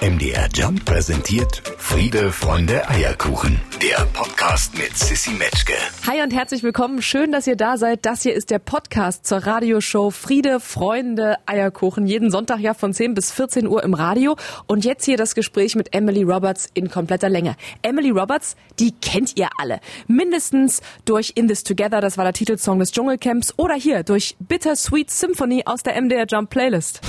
[0.00, 3.60] MDR Jump präsentiert Friede, Freunde, Eierkuchen.
[3.82, 5.72] Der Podcast mit Sissy Metzke.
[6.06, 7.02] Hi und herzlich willkommen.
[7.02, 8.06] Schön, dass ihr da seid.
[8.06, 12.06] Das hier ist der Podcast zur Radioshow Friede, Freunde, Eierkuchen.
[12.06, 14.36] Jeden Sonntag ja von 10 bis 14 Uhr im Radio.
[14.66, 17.56] Und jetzt hier das Gespräch mit Emily Roberts in kompletter Länge.
[17.82, 19.80] Emily Roberts, die kennt ihr alle.
[20.06, 23.54] Mindestens durch In This Together, das war der Titelsong des Dschungelcamps.
[23.56, 27.00] Oder hier durch Bitter Sweet Symphony aus der MDR Jump Playlist.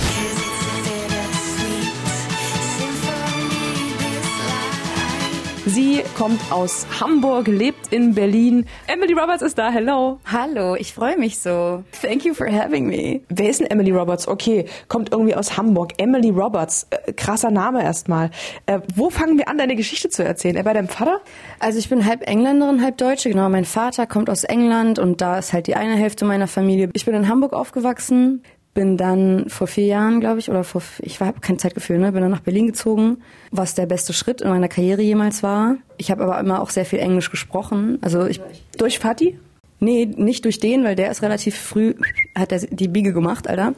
[5.66, 8.64] Sie kommt aus Hamburg, lebt in Berlin.
[8.86, 9.70] Emily Roberts ist da.
[9.70, 10.18] Hello.
[10.24, 11.84] Hallo, ich freue mich so.
[12.00, 13.20] Thank you for having me.
[13.28, 14.26] Wer ist denn Emily Roberts?
[14.26, 15.92] Okay, kommt irgendwie aus Hamburg.
[15.98, 18.30] Emily Roberts, äh, krasser Name erstmal.
[18.64, 20.56] Äh, wo fangen wir an, deine Geschichte zu erzählen?
[20.56, 21.20] Äh, bei deinem Vater?
[21.58, 23.28] Also ich bin halb Engländerin, halb Deutsche.
[23.28, 26.88] Genau, mein Vater kommt aus England und da ist halt die eine Hälfte meiner Familie.
[26.94, 28.42] Ich bin in Hamburg aufgewachsen,
[28.80, 32.22] bin dann vor vier Jahren, glaube ich, oder vor, ich habe kein Zeitgefühl, ne, bin
[32.22, 33.18] dann nach Berlin gezogen,
[33.50, 35.76] was der beste Schritt in meiner Karriere jemals war.
[35.98, 37.98] Ich habe aber immer auch sehr viel Englisch gesprochen.
[38.00, 38.40] Also ich
[38.78, 39.38] durch Fatih?
[39.80, 41.92] Nee, nicht durch den, weil der ist relativ früh,
[42.34, 43.74] hat er die Biege gemacht, Alter.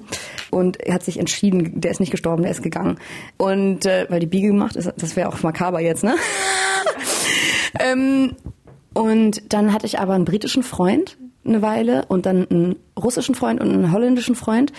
[0.52, 3.00] Und er hat sich entschieden, der ist nicht gestorben, der ist gegangen.
[3.38, 6.14] Und äh, weil die Biege gemacht ist, das wäre auch makaber jetzt, ne?
[7.80, 8.36] ähm,
[8.94, 13.60] und dann hatte ich aber einen britischen Freund, eine Weile und dann einen russischen Freund
[13.60, 14.72] und einen holländischen Freund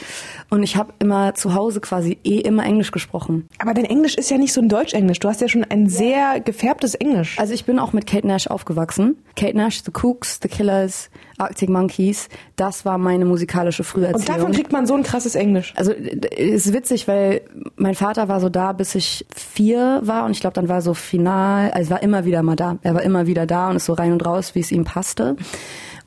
[0.50, 3.48] und ich habe immer zu Hause quasi eh immer Englisch gesprochen.
[3.60, 5.20] Aber dein Englisch ist ja nicht so ein Deutsch-Englisch.
[5.20, 7.40] Du hast ja schon ein sehr gefärbtes Englisch.
[7.40, 9.18] Also ich bin auch mit Kate Nash aufgewachsen.
[9.36, 12.30] Kate Nash, The Cooks, The Killers, Arctic Monkeys.
[12.56, 14.20] Das war meine musikalische Früherziehung.
[14.20, 15.74] Und davon kriegt man so ein krasses Englisch.
[15.76, 17.42] Also ist witzig, weil
[17.76, 20.94] mein Vater war so da, bis ich vier war und ich glaube, dann war so
[20.94, 22.78] final, also war immer wieder mal da.
[22.84, 25.36] Er war immer wieder da und ist so rein und raus, wie es ihm passte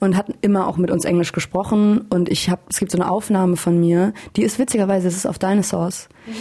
[0.01, 3.11] und hat immer auch mit uns Englisch gesprochen und ich habe es gibt so eine
[3.11, 6.09] Aufnahme von mir, die ist witzigerweise, es ist auf Dinosaurs.
[6.27, 6.33] Mhm.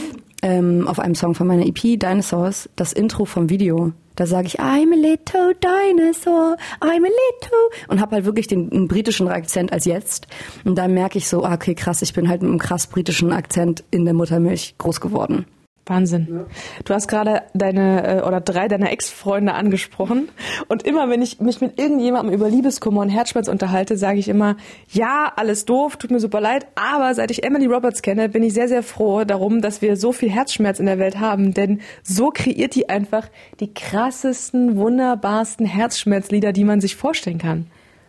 [0.41, 3.93] Ähm, auf einem Song von meiner EP Dinosaurs, das Intro vom Video.
[4.15, 8.69] Da sage ich I'm a little dinosaur, I'm a little und habe halt wirklich den,
[8.69, 10.27] den, britischen Akzent als jetzt
[10.63, 13.33] und da merke ich so, ah, okay, krass, ich bin halt mit einem krass britischen
[13.33, 15.45] Akzent in der Muttermilch groß geworden.
[15.85, 16.27] Wahnsinn.
[16.29, 16.45] Ja.
[16.83, 20.29] Du hast gerade deine äh, oder drei deiner Ex-Freunde angesprochen
[20.67, 24.57] und immer wenn ich mich mit irgendjemandem über Liebeskummer und Herzschmerz unterhalte, sage ich immer,
[24.89, 28.53] ja, alles doof, tut mir super leid, aber seit ich Emily Roberts kenne, bin ich
[28.53, 32.29] sehr sehr froh darum, dass wir so viel Herzschmerz in der Welt haben, denn so
[32.29, 33.27] kreiert die einfach
[33.59, 37.67] die krassesten, wunderbarsten Herzschmerzlieder, die man sich vorstellen kann.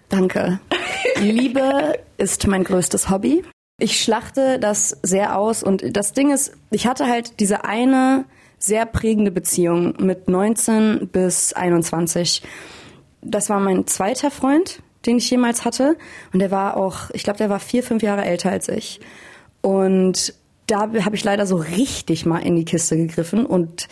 [0.08, 0.60] Danke.
[1.20, 3.42] Liebe ist mein größtes Hobby.
[3.78, 8.24] Ich schlachte das sehr aus und das Ding ist, ich hatte halt diese eine
[8.58, 12.42] sehr prägende Beziehung mit 19 bis 21.
[13.20, 15.98] Das war mein zweiter Freund, den ich jemals hatte
[16.32, 18.98] und der war auch, ich glaube, der war vier, fünf Jahre älter als ich.
[19.60, 20.32] Und
[20.68, 23.88] da habe ich leider so richtig mal in die Kiste gegriffen und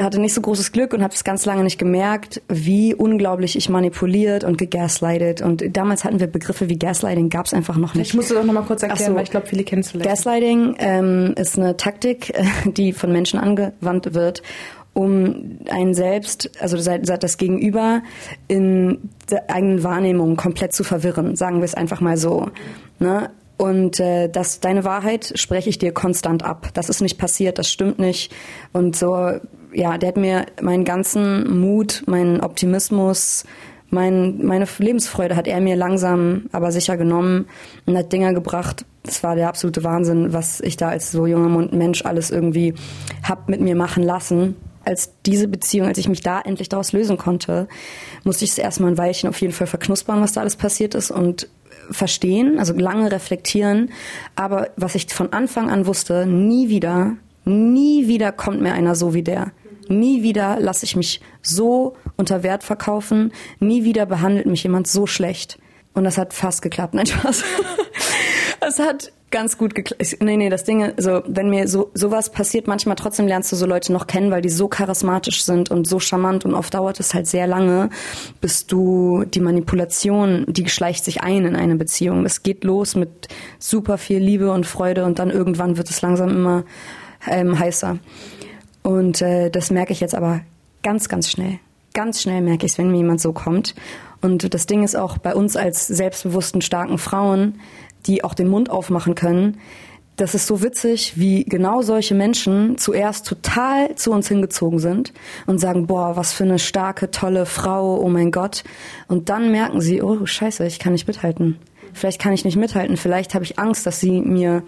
[0.00, 3.68] hatte nicht so großes Glück und habe es ganz lange nicht gemerkt, wie unglaublich ich
[3.68, 5.42] manipuliert und gegaslightet.
[5.42, 8.08] Und damals hatten wir Begriffe wie Gaslighting, gab es einfach noch nicht.
[8.08, 10.08] Ich musste doch noch mal kurz erklären, so, weil ich glaube, viele kennen es vielleicht.
[10.08, 12.32] Gaslighting ähm, ist eine Taktik,
[12.64, 14.42] die von Menschen angewandt wird,
[14.94, 18.02] um einen selbst, also das Gegenüber
[18.48, 22.48] in der eigenen Wahrnehmung komplett zu verwirren, sagen wir es einfach mal so.
[22.98, 23.30] Ne?
[23.58, 26.68] Und äh, das, deine Wahrheit spreche ich dir konstant ab.
[26.74, 28.32] Das ist nicht passiert, das stimmt nicht.
[28.72, 29.38] Und so
[29.72, 33.44] ja, der hat mir meinen ganzen Mut, meinen Optimismus,
[33.92, 37.44] mein, meine Lebensfreude hat er mir langsam, aber sicher genommen
[37.84, 38.86] und hat Dinger gebracht.
[39.02, 42.72] Das war der absolute Wahnsinn, was ich da als so junger Mensch alles irgendwie
[43.22, 44.56] hab mit mir machen lassen.
[44.86, 47.68] Als diese Beziehung, als ich mich da endlich daraus lösen konnte,
[48.24, 51.10] musste ich es erstmal ein Weilchen auf jeden Fall verknuspern, was da alles passiert ist
[51.10, 51.48] und
[51.90, 53.90] verstehen, also lange reflektieren.
[54.36, 59.12] Aber was ich von Anfang an wusste, nie wieder, nie wieder kommt mir einer so
[59.12, 59.52] wie der.
[59.88, 63.32] Nie wieder lasse ich mich so unter Wert verkaufen.
[63.58, 65.58] Nie wieder behandelt mich jemand so schlecht.
[65.94, 66.94] Und das hat fast geklappt.
[66.94, 67.44] Nein, Spaß.
[68.64, 70.00] Es hat ganz gut geklappt.
[70.20, 73.66] Nee, nee, das Ding, so, wenn mir so, sowas passiert, manchmal trotzdem lernst du so
[73.66, 77.12] Leute noch kennen, weil die so charismatisch sind und so charmant und oft dauert es
[77.12, 77.90] halt sehr lange,
[78.40, 82.24] bis du die Manipulation, die schleicht sich ein in eine Beziehung.
[82.24, 83.28] Es geht los mit
[83.58, 86.64] super viel Liebe und Freude und dann irgendwann wird es langsam immer
[87.28, 87.98] ähm, heißer.
[88.82, 90.40] Und äh, das merke ich jetzt aber
[90.82, 91.58] ganz, ganz schnell.
[91.94, 93.74] Ganz schnell merke ich es, wenn mir jemand so kommt.
[94.20, 97.60] Und das Ding ist auch bei uns als selbstbewussten, starken Frauen,
[98.06, 99.58] die auch den Mund aufmachen können,
[100.16, 105.12] das ist so witzig, wie genau solche Menschen zuerst total zu uns hingezogen sind
[105.46, 108.62] und sagen, boah, was für eine starke, tolle Frau, oh mein Gott.
[109.08, 111.58] Und dann merken sie, oh scheiße, ich kann nicht mithalten.
[111.92, 112.96] Vielleicht kann ich nicht mithalten.
[112.96, 114.62] Vielleicht habe ich Angst, dass sie mir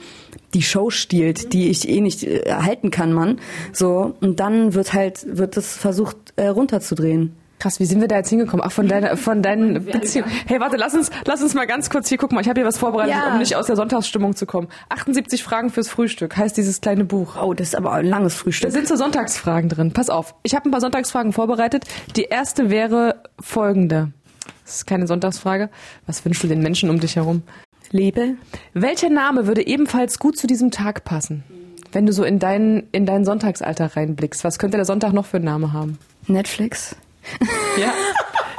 [0.53, 3.39] die Show stiehlt, die ich eh nicht äh, erhalten kann, Mann.
[3.73, 7.35] So und dann wird halt wird es versucht äh, runterzudrehen.
[7.61, 8.67] Krass, wie sind wir da jetzt hingekommen?
[8.67, 10.31] Ach, von deiner, von deinen Beziehungen.
[10.47, 12.35] Hey, warte, lass uns, lass uns mal ganz kurz hier gucken.
[12.35, 13.33] Mal, ich habe hier was vorbereitet, Ja.
[13.33, 14.69] um nicht aus der Sonntagsstimmung zu kommen.
[14.91, 17.37] 78 Fragen fürs Frühstück heißt dieses kleine Buch.
[17.43, 18.71] Oh, das ist aber ein langes Da Frühstück.
[18.73, 19.93] sind so Sonntagsfragen drin.
[19.93, 21.85] Pass auf, ich habe ein paar Sonntagsfragen vorbereitet.
[22.17, 24.11] Die erste wäre folgende.
[24.65, 25.71] Das ist keine Sonntagsfrage.
[26.07, 27.43] Was wünschst du den Menschen um dich herum?
[27.91, 28.37] Liebe.
[28.73, 31.45] Welcher Name würde ebenfalls gut zu diesem Tag passen?
[31.93, 35.37] Wenn du so in deinen, in deinen Sonntagsalltag reinblickst, was könnte der Sonntag noch für
[35.37, 35.99] einen Namen haben?
[36.27, 36.97] Netflix.
[37.81, 37.93] Ja.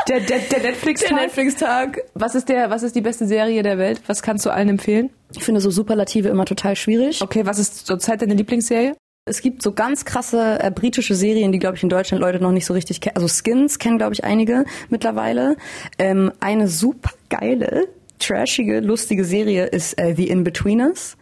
[0.09, 1.19] Der, der, der Netflix-Tag.
[1.19, 2.01] Netflix-Tag.
[2.13, 4.01] Was ist der, was ist die beste Serie der Welt?
[4.07, 5.09] Was kannst du allen empfehlen?
[5.31, 7.21] Ich finde so Superlative immer total schwierig.
[7.21, 8.95] Okay, was ist zurzeit deine Lieblingsserie?
[9.27, 12.51] Es gibt so ganz krasse äh, britische Serien, die, glaube ich, in Deutschland Leute noch
[12.51, 13.15] nicht so richtig kennen.
[13.15, 15.57] Also Skins kennen, glaube ich, einige mittlerweile.
[15.97, 17.87] Ähm, eine super geile,
[18.19, 21.17] trashige, lustige Serie ist äh, The In-Betweeners.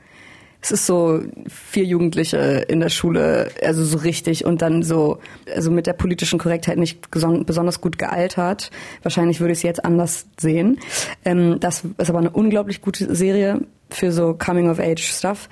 [0.61, 5.19] Es ist so vier Jugendliche in der Schule, also so richtig und dann so,
[5.55, 8.69] also mit der politischen Korrektheit nicht besonders gut gealtert.
[9.01, 10.77] Wahrscheinlich würde ich es jetzt anders sehen.
[11.23, 15.47] Ähm, das ist aber eine unglaublich gute Serie für so Coming-of-Age-Stuff.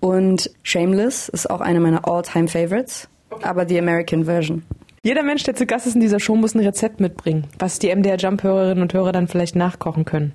[0.00, 3.08] Und Shameless ist auch eine meiner all-time Favorites,
[3.42, 4.62] aber die American Version.
[5.02, 7.94] Jeder Mensch, der zu Gast ist in dieser Show, muss ein Rezept mitbringen, was die
[7.94, 10.32] MDR Jump-Hörerinnen und Hörer dann vielleicht nachkochen können.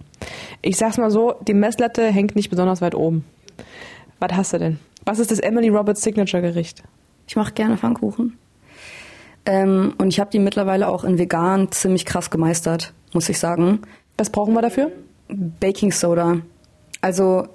[0.62, 3.26] Ich sag's mal so, die Messlatte hängt nicht besonders weit oben.
[4.20, 4.80] Was hast du denn?
[5.04, 6.84] Was ist das Emily Roberts Signature-Gericht?
[7.28, 8.38] Ich mache gerne Pfannkuchen.
[9.46, 13.82] Ähm, und ich habe die mittlerweile auch in vegan ziemlich krass gemeistert, muss ich sagen.
[14.18, 14.92] Was brauchen wir dafür?
[15.28, 16.38] Baking Soda.
[17.02, 17.48] Also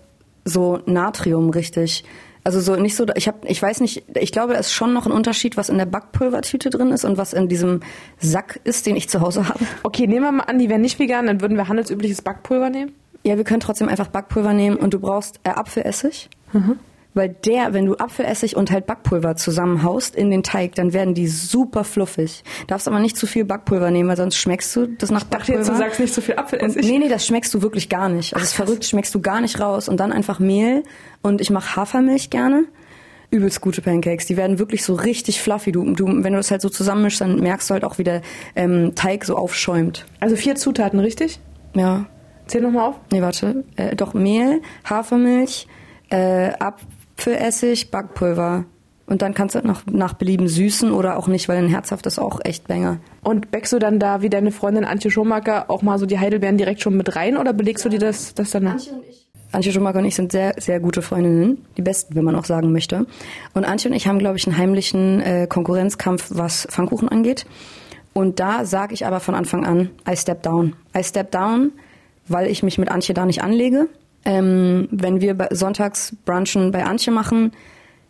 [0.46, 2.04] so Natrium richtig.
[2.44, 5.04] Also so nicht so, ich habe, ich weiß nicht, ich glaube, es ist schon noch
[5.04, 7.80] ein Unterschied, was in der Backpulvertüte drin ist und was in diesem
[8.20, 9.58] Sack ist, den ich zu Hause habe.
[9.82, 12.92] Okay, nehmen wir mal an, die wären nicht vegan, dann würden wir handelsübliches Backpulver nehmen.
[13.24, 16.30] Ja, wir können trotzdem einfach Backpulver nehmen und du brauchst äh, Apfelessig.
[17.16, 21.26] Weil der, wenn du Apfelessig und halt Backpulver zusammenhaust in den Teig, dann werden die
[21.26, 22.44] super fluffig.
[22.66, 25.60] Darfst aber nicht zu viel Backpulver nehmen, weil sonst schmeckst du das nach Ich Backpulver.
[25.60, 26.84] jetzt, du sagst nicht so viel Und, Apfelessig.
[26.86, 28.34] nee, nee, das schmeckst du wirklich gar nicht.
[28.34, 29.88] Also es ist verrückt, schmeckst du gar nicht raus.
[29.88, 30.82] Und dann einfach Mehl
[31.22, 32.64] und ich mache Hafermilch gerne.
[33.30, 34.26] Übelst gute Pancakes.
[34.26, 35.72] Die werden wirklich so richtig fluffy.
[35.72, 38.20] Du, du, wenn du das halt so zusammenmischst, dann merkst du halt auch, wie der
[38.54, 40.06] ähm, Teig so aufschäumt.
[40.20, 41.40] Also vier Zutaten, richtig?
[41.74, 42.06] Ja.
[42.46, 43.00] Zähl nochmal auf.
[43.10, 43.64] Nee, warte.
[43.74, 45.66] Äh, doch Mehl, Hafermilch,
[46.10, 46.52] äh,
[47.26, 48.64] Apfelessig, Backpulver.
[49.06, 52.18] Und dann kannst du noch nach Belieben süßen oder auch nicht, weil ein herzhaft ist
[52.18, 52.98] auch echt Banger.
[53.22, 56.56] Und bäckst du dann da wie deine Freundin Antje Schomacker auch mal so die Heidelbeeren
[56.56, 58.66] direkt schon mit rein oder belegst du dir das, das dann?
[59.52, 61.64] Antje Schumacher und ich sind sehr, sehr gute Freundinnen.
[61.76, 63.06] Die besten, wenn man auch sagen möchte.
[63.54, 67.46] Und Antje und ich haben, glaube ich, einen heimlichen äh, Konkurrenzkampf, was Pfannkuchen angeht.
[68.12, 70.74] Und da sage ich aber von Anfang an, I step down.
[70.96, 71.72] I step down,
[72.26, 73.88] weil ich mich mit Antje da nicht anlege.
[74.26, 77.52] Ähm, wenn wir sonntags Brunchen bei Antje machen,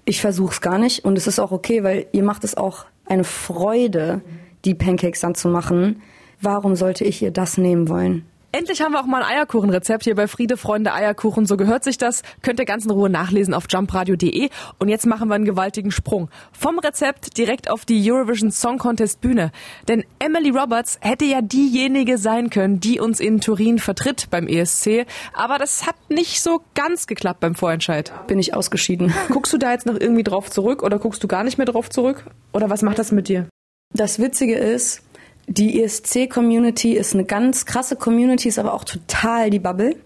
[0.07, 1.05] ich versuche es gar nicht.
[1.05, 4.23] Und es ist auch okay, weil ihr macht es auch eine Freude,
[4.65, 6.01] die Pancakes dann zu machen.
[6.41, 8.25] Warum sollte ich ihr das nehmen wollen?
[8.57, 11.45] Endlich haben wir auch mal ein Eierkuchenrezept hier bei Friede Freunde Eierkuchen.
[11.45, 12.23] So gehört sich das.
[12.41, 14.49] Könnt ihr ganz in Ruhe nachlesen auf jumpradio.de.
[14.79, 16.31] Und jetzt machen wir einen gewaltigen Sprung.
[16.53, 19.53] Vom Rezept direkt auf die Eurovision Song Contest Bühne.
[19.89, 25.05] Denn Emily Roberts hätte ja diejenige sein können, die uns in Turin vertritt beim ESC.
[25.35, 28.11] Aber das hat nicht so ganz geklappt beim Vorentscheid.
[28.27, 29.13] Bin ich ausgeschieden.
[29.29, 31.91] Guckst du da jetzt noch irgendwie drauf zurück oder guckst du gar nicht mehr drauf
[31.91, 32.25] zurück?
[32.55, 33.49] Oder was macht das mit dir?
[33.93, 35.03] Das Witzige ist,
[35.47, 39.97] die ESC-Community ist eine ganz krasse Community, ist aber auch total die Bubble.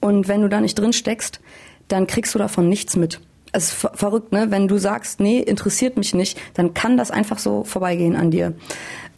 [0.00, 1.40] Und wenn du da nicht drin steckst,
[1.88, 3.20] dann kriegst du davon nichts mit.
[3.50, 4.50] Es ist ver verrückt, ne?
[4.50, 8.54] Wenn du sagst, nee, interessiert mich nicht, dann kann das einfach so vorbeigehen an dir.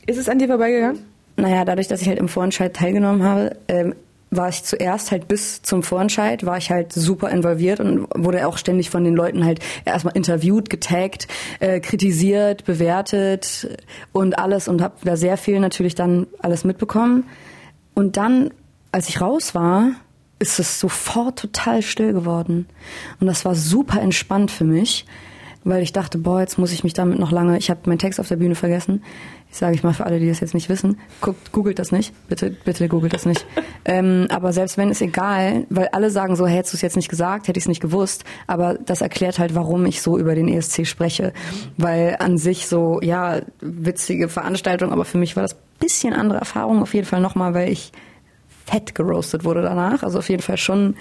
[0.07, 1.05] Ist es an dir vorbeigegangen?
[1.37, 3.95] Naja, dadurch, dass ich halt im Vorentscheid teilgenommen habe, ähm,
[4.31, 8.59] war ich zuerst halt bis zum Vorentscheid, war ich halt super involviert und wurde auch
[8.59, 11.27] ständig von den Leuten halt erstmal interviewt, getaggt,
[11.59, 13.77] äh, kritisiert, bewertet
[14.13, 17.25] und alles und habe da sehr viel natürlich dann alles mitbekommen.
[17.95, 18.51] Und dann,
[18.93, 19.93] als ich raus war,
[20.39, 22.67] ist es sofort total still geworden.
[23.21, 25.07] Und das war super entspannt für mich,
[25.65, 28.19] weil ich dachte, boah, jetzt muss ich mich damit noch lange, ich habe meinen Text
[28.19, 29.03] auf der Bühne vergessen.
[29.51, 32.15] Ich sage ich mal für alle, die das jetzt nicht wissen, guckt, googelt das nicht,
[32.29, 33.45] bitte, bitte googelt das nicht.
[33.85, 37.09] ähm, aber selbst wenn, ist egal, weil alle sagen so, hättest du es jetzt nicht
[37.09, 40.49] gesagt, hätte ich es nicht gewusst, aber das erklärt halt, warum ich so über den
[40.49, 41.33] ESC spreche,
[41.77, 46.83] weil an sich so, ja, witzige Veranstaltung, aber für mich war das bisschen andere Erfahrung
[46.83, 47.91] auf jeden Fall nochmal, weil ich
[48.67, 50.03] fett geroastet wurde danach.
[50.03, 50.95] Also auf jeden Fall schon,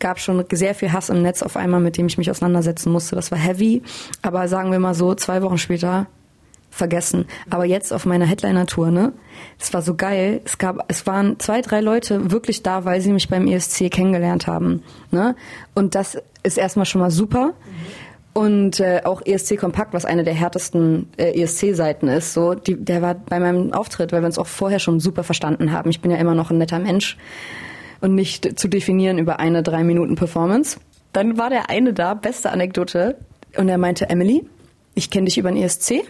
[0.00, 3.14] gab schon sehr viel Hass im Netz auf einmal, mit dem ich mich auseinandersetzen musste.
[3.14, 3.82] Das war heavy.
[4.22, 6.06] Aber sagen wir mal so, zwei Wochen später
[6.74, 7.26] vergessen.
[7.50, 9.12] Aber jetzt auf meiner Headliner-Tour, ne?
[9.58, 10.40] Es war so geil.
[10.44, 14.46] Es gab, es waren zwei, drei Leute wirklich da, weil sie mich beim ESC kennengelernt
[14.46, 15.36] haben, ne?
[15.74, 17.54] Und das ist erstmal schon mal super.
[18.32, 23.00] Und äh, auch ESC Kompakt, was eine der härtesten äh, ESC-Seiten ist, so, die, der
[23.00, 25.88] war bei meinem Auftritt, weil wir uns auch vorher schon super verstanden haben.
[25.90, 27.16] Ich bin ja immer noch ein netter Mensch
[28.00, 30.78] und nicht zu definieren über eine drei Minuten Performance.
[31.12, 33.16] Dann war der eine da, beste Anekdote,
[33.56, 34.44] und er meinte, Emily,
[34.94, 36.02] ich kenne dich über den ESC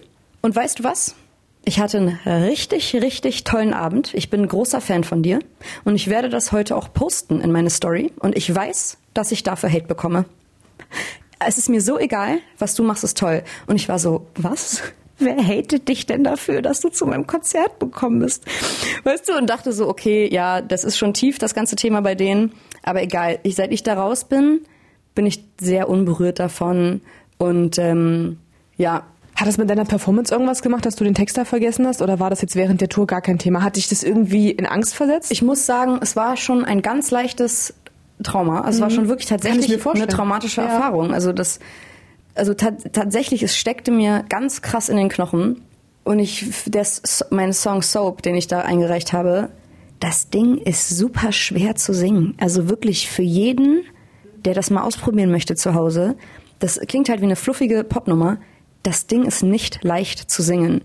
[0.45, 1.15] und weißt du was?
[1.65, 4.13] Ich hatte einen richtig, richtig tollen Abend.
[4.13, 5.39] Ich bin ein großer Fan von dir
[5.87, 9.43] und ich werde das heute auch posten in meine Story und ich weiß, dass ich
[9.43, 10.27] dafür Hate bekomme.
[11.39, 13.43] Es ist mir so egal, was du machst, ist toll.
[13.67, 14.83] Und ich war so, was?
[15.19, 18.45] Wer hatet dich denn dafür, dass du zu meinem Konzert gekommen bist?
[19.05, 22.15] Weißt du, und dachte so, okay, ja, das ist schon tief, das ganze Thema bei
[22.15, 22.53] denen.
[22.83, 24.61] Aber egal, ich, seit ich da raus bin,
[25.15, 27.01] bin ich sehr unberührt davon.
[27.39, 28.39] Und ähm,
[28.77, 29.05] ja,
[29.37, 32.03] Hat das mit deiner Performance irgendwas gemacht, dass du den Text da vergessen hast?
[32.03, 33.63] Oder war das jetzt während der Tour gar kein Thema?
[33.63, 35.33] Hat dich das irgendwie in Angst versetzt?
[35.33, 37.75] Ich muss sagen, es war schon ein ganz leichtes
[38.23, 38.61] Trauma.
[38.61, 39.37] Also es war schon wirklich Mhm.
[39.41, 40.69] Kann ich tatsächlich eine traumatische Ja.
[40.69, 41.13] Erfahrung.
[41.13, 41.59] Also das,
[42.37, 45.63] also ta tatsächlich, es steckte mir ganz krass in den Knochen.
[46.05, 46.87] Und ich, der,
[47.31, 49.49] mein Song Soap, den ich da eingereicht habe,
[50.01, 52.35] das Ding ist super schwer zu singen.
[52.39, 53.83] Also wirklich für jeden,
[54.45, 56.15] der das mal ausprobieren möchte zu Hause.
[56.59, 58.37] Das klingt halt wie eine fluffige Popnummer.
[58.85, 60.83] Das Ding ist nicht leicht zu singen.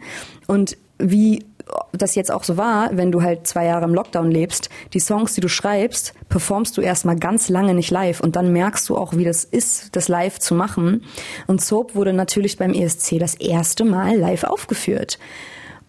[0.47, 1.45] Und wie
[1.91, 5.33] das jetzt auch so war, wenn du halt zwei Jahre im Lockdown lebst, die Songs,
[5.33, 9.15] die du schreibst, performst du erstmal ganz lange nicht live und dann merkst du auch,
[9.15, 11.03] wie das ist, das live zu machen.
[11.47, 15.19] Und Soap wurde natürlich beim ESC das erste Mal live aufgeführt.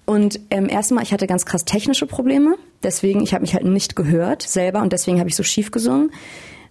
[0.07, 3.97] Und ähm, erstmal, ich hatte ganz krass technische Probleme, deswegen, ich habe mich halt nicht
[3.97, 6.11] gehört selber und deswegen habe ich so schief gesungen.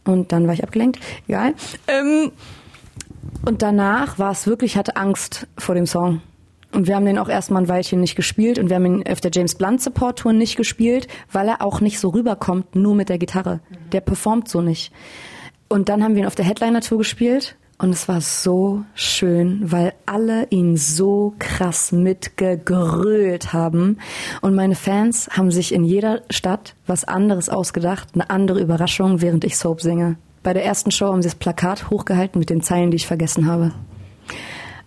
[0.05, 1.53] Und dann war ich abgelenkt, egal.
[1.87, 2.31] Ähm,
[3.45, 6.21] und danach war es wirklich, ich hatte Angst vor dem Song.
[6.71, 9.21] Und wir haben den auch erstmal ein Weilchen nicht gespielt und wir haben ihn auf
[9.21, 13.09] der James Blunt Support Tour nicht gespielt, weil er auch nicht so rüberkommt, nur mit
[13.09, 13.59] der Gitarre.
[13.91, 14.91] Der performt so nicht.
[15.67, 19.71] Und dann haben wir ihn auf der Headliner Tour gespielt und es war so schön,
[19.71, 23.97] weil alle ihn so krass mitgegrölt haben.
[24.41, 29.43] Und meine Fans haben sich in jeder Stadt was anderes ausgedacht, eine andere Überraschung, während
[29.43, 30.17] ich Soap singe.
[30.43, 33.45] Bei der ersten Show haben sie das Plakat hochgehalten mit den Zeilen, die ich vergessen
[33.45, 33.73] habe.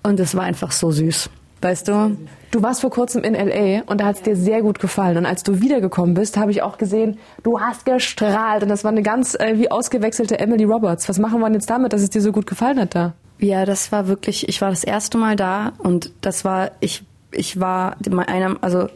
[0.03, 1.31] Und es war einfach so süß.
[1.61, 2.17] Weißt du?
[2.51, 3.83] Du warst vor kurzem in L.A.
[3.91, 5.17] und da hat es dir sehr gut gefallen.
[5.17, 8.65] Und als du wiedergekommen bist, habe ich auch gesehen, du hast gestrahlt.
[8.65, 11.09] Und das war eine ganz äh, wie ausgewechselte Emily Roberts.
[11.09, 13.15] Was machen wir denn jetzt damit, dass es dir so gut gefallen hat da?
[13.39, 17.59] Ja, das war wirklich, ich war das erste Mal da und das war, ich, ich
[17.59, 18.89] war einer, also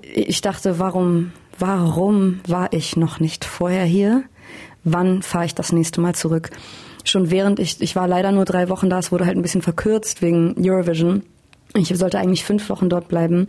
[0.00, 4.24] ich dachte, warum, warum war ich noch nicht vorher hier?
[4.92, 6.50] Wann fahre ich das nächste Mal zurück?
[7.04, 9.62] Schon während ich, ich war leider nur drei Wochen da, es wurde halt ein bisschen
[9.62, 11.22] verkürzt wegen Eurovision.
[11.74, 13.48] Ich sollte eigentlich fünf Wochen dort bleiben.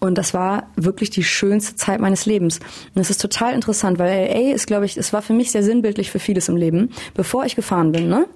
[0.00, 2.58] Und das war wirklich die schönste Zeit meines Lebens.
[2.94, 5.62] Und es ist total interessant, weil LA ist, glaube ich, es war für mich sehr
[5.62, 6.90] sinnbildlich für vieles im Leben.
[7.14, 8.26] Bevor ich gefahren bin, ne,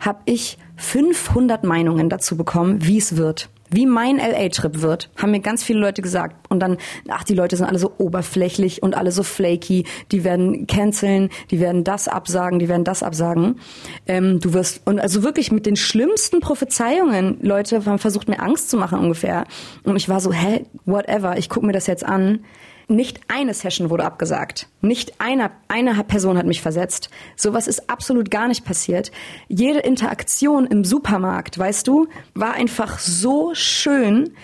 [0.00, 3.50] habe ich 500 Meinungen dazu bekommen, wie es wird.
[3.72, 6.50] Wie mein LA-Trip wird, haben mir ganz viele Leute gesagt.
[6.50, 6.76] Und dann,
[7.08, 9.84] ach, die Leute sind alle so oberflächlich und alle so flaky.
[10.12, 13.58] Die werden canceln, die werden das absagen, die werden das absagen.
[14.06, 18.68] Ähm, du wirst, und also wirklich mit den schlimmsten Prophezeiungen, Leute haben versucht, mir Angst
[18.68, 19.46] zu machen ungefähr.
[19.84, 22.44] Und ich war so, hä, whatever, ich gucke mir das jetzt an.
[22.92, 24.68] Nicht eine Session wurde abgesagt.
[24.82, 27.08] Nicht einer, eine Person hat mich versetzt.
[27.36, 29.10] Sowas ist absolut gar nicht passiert.
[29.48, 34.34] Jede Interaktion im Supermarkt, weißt du, war einfach so schön.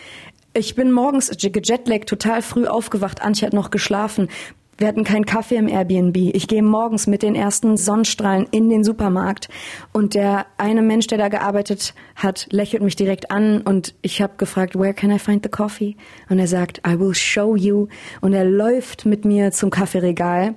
[0.54, 3.20] Ich bin morgens gejetlaggt, total früh aufgewacht.
[3.20, 4.28] Antje hat noch geschlafen.
[4.80, 6.16] Wir hatten keinen Kaffee im Airbnb.
[6.16, 9.48] Ich gehe morgens mit den ersten Sonnenstrahlen in den Supermarkt
[9.92, 14.34] und der eine Mensch, der da gearbeitet hat, lächelt mich direkt an und ich habe
[14.36, 15.96] gefragt, where can I find the coffee?
[16.28, 17.88] Und er sagt, I will show you.
[18.20, 20.54] Und er läuft mit mir zum Kaffeeregal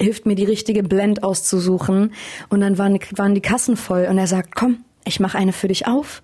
[0.00, 2.12] hilft mir die richtige Blend auszusuchen
[2.50, 5.66] und dann waren, waren die Kassen voll und er sagt, komm, ich mache eine für
[5.66, 6.22] dich auf.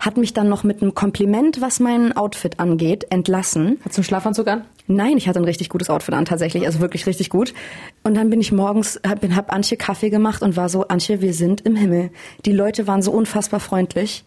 [0.00, 3.78] Hat mich dann noch mit einem Kompliment, was mein Outfit angeht, entlassen.
[3.84, 4.64] Hast du einen Schlafanzug an?
[4.86, 7.54] Nein, ich hatte ein richtig gutes Outfit an, tatsächlich, also wirklich richtig gut.
[8.02, 11.22] Und dann bin ich morgens, hab, bin, hab Antje Kaffee gemacht und war so, Antje,
[11.22, 12.10] wir sind im Himmel.
[12.44, 14.24] Die Leute waren so unfassbar freundlich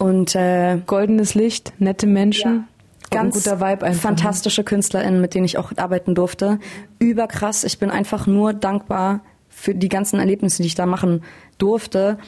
[0.00, 2.66] und äh, Goldenes Licht, nette Menschen.
[3.04, 4.02] und ganz ein guter Vibe einfach.
[4.02, 6.58] fantastische KünstlerInnen, mit denen ich auch arbeiten durfte.
[6.98, 7.64] Überkrass.
[7.64, 11.22] Ich bin einfach nur dankbar für die ganzen Erlebnisse, die ich da machen
[11.58, 12.18] durfte.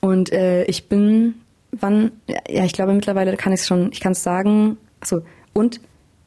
[0.00, 1.34] Und äh, ich bin,
[1.72, 4.76] wann, ja, ich glaube mittlerweile kann ich es schon, ich kann es sagen.
[5.00, 5.22] Achso,
[5.52, 5.80] und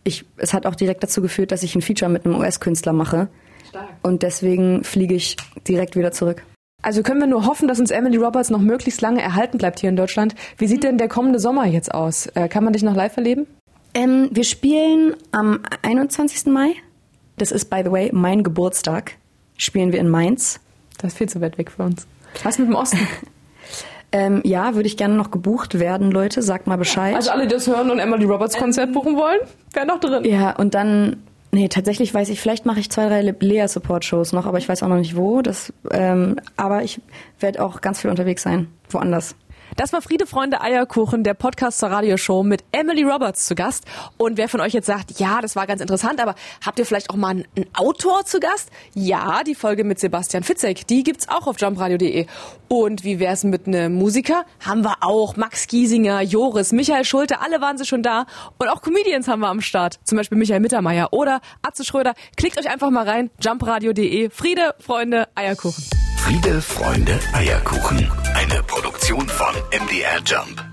[0.04, 3.28] ich, es hat auch direkt dazu geführt, dass ich ein Feature mit einem US-Künstler mache.
[3.68, 3.90] Stark.
[4.02, 6.44] Und deswegen fliege ich direkt wieder zurück.
[6.82, 9.90] Also können wir nur hoffen, dass uns Emily Roberts noch möglichst lange erhalten bleibt hier
[9.90, 10.34] in Deutschland.
[10.58, 12.28] Wie sieht denn der kommende Sommer jetzt aus?
[12.28, 13.46] Äh, kann man dich noch live erleben?
[13.94, 16.48] Ähm, wir spielen am 21.
[16.48, 16.74] Mai.
[17.38, 19.18] Das ist, by the way, mein Geburtstag.
[19.58, 20.60] Spielen wir in Mainz.
[20.98, 22.08] Das ist viel zu weit weg für uns.
[22.44, 23.00] Was mit dem Osten?
[24.12, 26.42] Ähm, ja, würde ich gerne noch gebucht werden, Leute.
[26.42, 27.16] Sagt mal Bescheid.
[27.16, 29.40] Also alle, die das hören und Emily Roberts Konzert buchen wollen,
[29.74, 30.26] wären noch drin.
[30.26, 34.58] Ja, und dann, nee, tatsächlich weiß ich, vielleicht mache ich zwei, drei Lea-Support-Shows noch, aber
[34.58, 35.42] ich weiß auch noch nicht wo.
[35.42, 37.00] Das, ähm, aber ich
[37.40, 39.36] werde auch ganz viel unterwegs sein, woanders.
[39.78, 43.86] Das war Friede, Freunde, Eierkuchen, der Podcast zur Radioshow mit Emily Roberts zu Gast.
[44.18, 46.36] Und wer von euch jetzt sagt, ja, das war ganz interessant, aber
[46.66, 48.70] habt ihr vielleicht auch mal einen, einen Autor zu Gast?
[48.94, 52.26] Ja, die Folge mit Sebastian Fitzek, die gibt's auch auf jumpradio.de.
[52.68, 54.46] Und wie wär's mit einem Musiker?
[54.60, 58.26] Haben wir auch Max Giesinger, Joris, Michael Schulte, alle waren sie schon da.
[58.58, 60.00] Und auch Comedians haben wir am Start.
[60.04, 62.14] Zum Beispiel Michael Mittermeier oder Atze Schröder.
[62.36, 64.30] Klickt euch einfach mal rein, jumpradio.de.
[64.30, 66.11] Friede, Freunde, Eierkuchen.
[66.32, 68.10] Friede, Freunde, Eierkuchen.
[68.36, 70.71] Eine Produktion von MDR Jump.